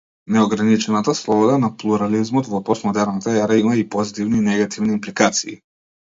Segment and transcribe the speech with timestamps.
[0.35, 5.57] Неограничената слобода на плурализмот во постмодерната ера има и позитивни и негативни импликации.